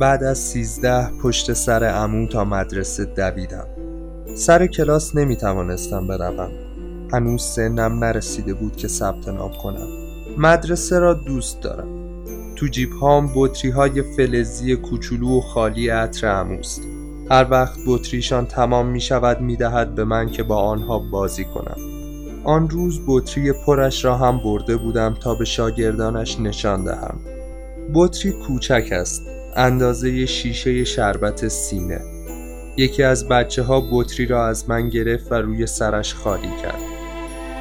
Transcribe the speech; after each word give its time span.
بعد 0.00 0.24
از 0.24 0.38
سیزده 0.38 1.10
پشت 1.22 1.52
سر 1.52 1.84
عمو 1.84 2.26
تا 2.26 2.44
مدرسه 2.44 3.04
دویدم. 3.04 3.66
سر 4.34 4.66
کلاس 4.66 5.16
نمی 5.16 5.36
توانستم 5.36 6.06
بروم. 6.06 6.50
هنوز 7.12 7.42
سنم 7.42 8.04
نرسیده 8.04 8.54
بود 8.54 8.76
که 8.76 8.88
ثبت 8.88 9.28
نام 9.28 9.52
کنم. 9.62 9.88
مدرسه 10.38 10.98
را 10.98 11.14
دوست 11.14 11.60
دارم. 11.62 11.88
تو 12.56 12.66
جیب 12.66 12.92
هام 12.92 13.30
بطری 13.34 13.70
های 13.70 14.02
فلزی 14.02 14.76
کوچولو 14.76 15.38
و 15.38 15.40
خالی 15.40 15.88
عطر 15.88 16.26
عموست 16.26 16.82
هر 17.30 17.46
وقت 17.50 17.78
بطریشان 17.86 18.46
تمام 18.46 18.86
می 18.86 19.00
شود 19.00 19.40
می 19.40 19.56
دهد 19.56 19.94
به 19.94 20.04
من 20.04 20.30
که 20.30 20.42
با 20.42 20.56
آنها 20.56 20.98
بازی 20.98 21.44
کنم. 21.44 21.76
آن 22.44 22.70
روز 22.70 23.00
بطری 23.06 23.52
پرش 23.52 24.04
را 24.04 24.16
هم 24.16 24.40
برده 24.44 24.76
بودم 24.76 25.14
تا 25.22 25.34
به 25.34 25.44
شاگردانش 25.44 26.40
نشان 26.40 26.84
دهم. 26.84 27.20
بطری 27.94 28.32
کوچک 28.32 28.88
است. 28.92 29.35
اندازه 29.58 30.26
شیشه 30.26 30.84
شربت 30.84 31.48
سینه. 31.48 32.00
یکی 32.76 33.02
از 33.02 33.28
بچه 33.28 33.62
ها 33.62 33.88
بطری 33.92 34.26
را 34.26 34.46
از 34.46 34.70
من 34.70 34.88
گرفت 34.88 35.32
و 35.32 35.34
روی 35.34 35.66
سرش 35.66 36.14
خالی 36.14 36.50
کرد. 36.62 36.80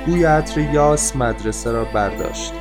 بوی 0.05 0.23
عطر 0.23 0.59
یاس 0.59 1.15
مدرسه 1.15 1.71
را 1.71 1.85
برداشت. 1.85 2.53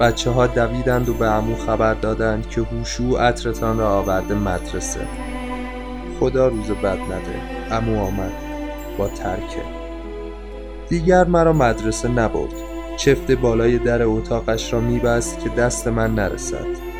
بچه 0.00 0.30
ها 0.30 0.46
دویدند 0.46 1.08
و 1.08 1.14
به 1.14 1.26
امو 1.26 1.56
خبر 1.56 1.94
دادند 1.94 2.48
که 2.48 2.60
هوشو 2.60 3.16
عطرتان 3.16 3.78
را 3.78 3.88
آورده 3.88 4.34
مدرسه. 4.34 5.00
خدا 6.20 6.48
روز 6.48 6.70
بد 6.70 6.98
نده. 6.98 7.74
امو 7.74 8.00
آمد. 8.00 8.32
با 8.98 9.08
ترکه 9.08 9.62
دیگر 10.88 11.24
مرا 11.24 11.52
مدرسه 11.52 12.08
نبرد. 12.08 12.54
چفت 12.96 13.32
بالای 13.32 13.78
در 13.78 14.02
اتاقش 14.02 14.72
را 14.72 14.80
میبست 14.80 15.40
که 15.40 15.48
دست 15.48 15.88
من 15.88 16.14
نرسد. 16.14 16.91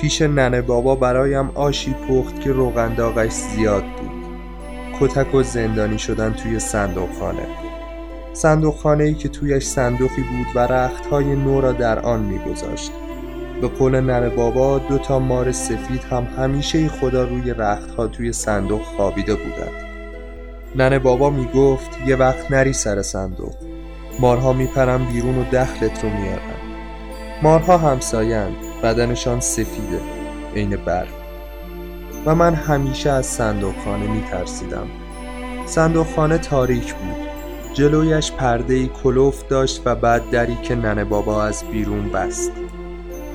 پیش 0.00 0.22
ننه 0.22 0.62
بابا 0.62 0.94
برایم 0.94 1.50
آشی 1.54 1.94
پخت 2.08 2.40
که 2.40 2.52
روغن 2.52 2.94
داغش 2.94 3.30
زیاد 3.30 3.82
بود. 3.82 4.10
کتک 5.00 5.34
و 5.34 5.42
زندانی 5.42 5.98
شدن 5.98 6.32
توی 6.32 6.58
صندوق 6.58 7.08
خانه 7.18 7.46
صندوق 8.32 8.76
خانه 8.76 9.04
ای 9.04 9.14
که 9.14 9.28
تویش 9.28 9.64
صندوقی 9.64 10.22
بود 10.22 10.46
و 10.54 10.58
رخت 10.58 11.06
های 11.06 11.36
نو 11.36 11.60
را 11.60 11.72
در 11.72 11.98
آن 11.98 12.20
میگذاشت. 12.20 12.92
به 13.60 13.68
قول 13.68 14.00
ننه 14.00 14.28
بابا 14.28 14.78
دو 14.78 14.98
تا 14.98 15.18
مار 15.18 15.52
سفید 15.52 16.02
هم 16.10 16.24
همیشه 16.24 16.88
خدا 16.88 17.24
روی 17.24 17.50
رخت 17.50 17.90
ها 17.90 18.06
توی 18.06 18.32
صندوق 18.32 18.82
خوابیده 18.82 19.34
بودند. 19.34 19.84
ننه 20.76 20.98
بابا 20.98 21.30
می‌گفت 21.30 21.90
یه 22.06 22.16
وقت 22.16 22.50
نری 22.50 22.72
سر 22.72 23.02
صندوق. 23.02 23.54
مارها 24.20 24.52
میپرن 24.52 25.04
بیرون 25.04 25.38
و 25.38 25.44
دخلت 25.44 26.04
رو 26.04 26.10
میارن. 26.10 26.60
مارها 27.42 27.78
همسایند 27.78 28.69
بدنشان 28.82 29.40
سفیده 29.40 30.00
عین 30.54 30.76
برف 30.76 31.08
و 32.26 32.34
من 32.34 32.54
همیشه 32.54 33.10
از 33.10 33.26
صندوقخانه 33.26 34.06
می 34.06 34.22
ترسیدم 34.30 34.86
صندوقخانه 35.66 36.38
تاریک 36.38 36.94
بود. 36.94 37.28
جلویش 37.74 38.32
پرده 38.32 38.86
کلوف 38.86 39.48
داشت 39.48 39.82
و 39.84 39.94
بعد 39.94 40.30
دری 40.30 40.56
که 40.62 40.74
ننه 40.74 41.04
بابا 41.04 41.44
از 41.44 41.64
بیرون 41.72 42.08
بست. 42.08 42.52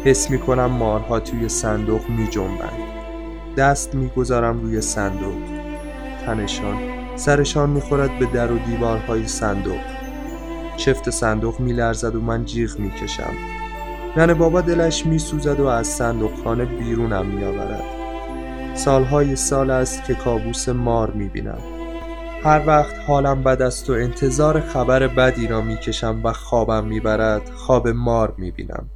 حس 0.04 0.30
می 0.30 0.40
کنم 0.40 0.66
مارها 0.66 1.20
توی 1.20 1.50
صندوق 1.50 2.10
می 2.10 2.28
جنبند 2.28 2.96
دست 3.58 3.96
می 3.96 4.10
گذارم 4.10 4.62
روی 4.62 4.82
صندوق. 4.82 5.36
تنشان. 6.26 6.78
سرشان 7.16 7.70
می 7.70 7.82
خورد 7.82 8.20
به 8.20 8.26
در 8.26 8.52
و 8.52 8.58
دیوارهای 8.58 9.28
صندوق. 9.28 9.82
چفت 10.78 11.10
صندوق 11.10 11.60
می 11.60 11.74
لرزد 11.74 12.16
و 12.16 12.22
من 12.22 12.46
جیغ 12.46 12.80
می 12.80 12.92
کشم 12.92 13.34
ننه 14.18 14.34
بابا 14.34 14.62
دلش 14.62 15.06
می 15.06 15.20
سوزد 15.20 15.60
و 15.60 15.66
از 15.66 15.88
صندوقخانه 15.88 16.66
بیرونم 16.66 17.26
می 17.26 17.44
آورد. 17.44 17.84
سالهای 18.74 19.36
سال 19.36 19.70
است 19.70 20.04
که 20.04 20.14
کابوس 20.14 20.70
مار 20.70 21.12
می 21.12 21.30
بینم. 21.30 21.58
هر 22.44 22.62
وقت 22.68 22.96
حالم 23.08 23.44
بد 23.44 23.62
است 23.62 23.90
و 23.90 23.94
انتظار 23.94 24.62
خبر 24.62 25.08
بدی 25.08 25.48
را 25.48 25.62
می 25.62 25.78
کشم 25.78 26.22
و 26.24 26.34
خوابم 26.34 26.86
می 26.86 27.00
برد 27.00 27.50
خواب 27.50 27.88
مار 27.88 28.34
می 28.38 28.52
بینم. 28.52 28.90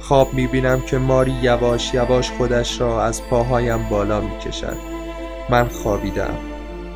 خواب 0.00 0.34
می 0.34 0.46
بینم 0.46 0.80
که 0.80 0.98
ماری 0.98 1.32
یواش 1.42 1.94
یواش 1.94 2.30
خودش 2.30 2.80
را 2.80 3.04
از 3.04 3.22
پاهایم 3.22 3.88
بالا 3.90 4.20
می 4.20 4.38
کشد. 4.38 4.76
من 5.50 5.68
خوابیدم. 5.68 6.34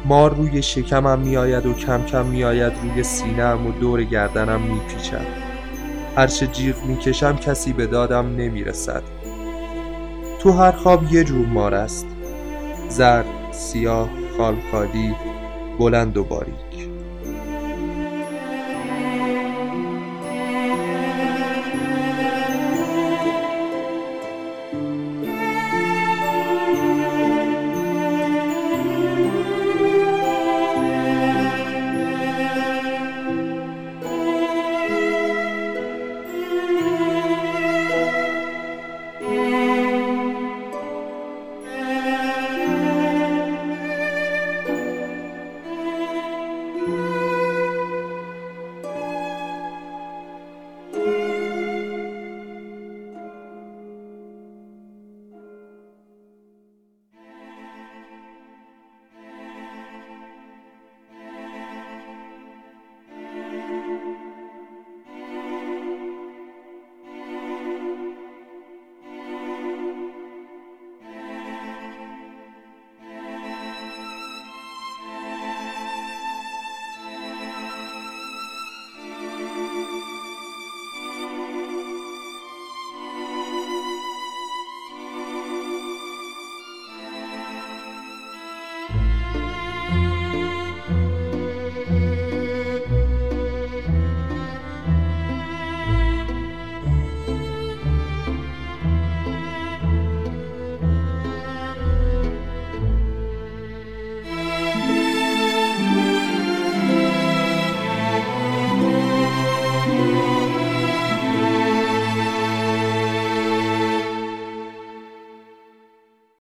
مار 0.05 0.35
روی 0.35 0.63
شکمم 0.63 1.19
می 1.19 1.37
آید 1.37 1.67
و 1.67 1.75
کم 1.75 2.05
کم 2.05 2.27
می 2.27 2.45
آید 2.45 2.73
روی 2.83 3.03
سینم 3.03 3.67
و 3.67 3.73
دور 3.73 4.05
گردنم 4.05 4.61
می 4.61 4.81
پیچد. 4.89 5.42
هرچه 6.17 6.47
جیغ 6.47 6.85
می‌کشم 6.85 7.37
کسی 7.37 7.73
به 7.73 7.87
دادم 7.87 8.37
نمی‌رسد. 8.37 9.03
تو 10.41 10.53
هر 10.53 10.73
خواب 10.73 11.13
یه 11.13 11.25
جور 11.25 11.47
مار 11.47 11.75
است. 11.75 12.07
زرد، 12.89 13.27
سیاه، 13.51 14.09
خالخالی، 14.37 15.15
بلند 15.79 16.17
و 16.17 16.25
باریک. 16.25 16.92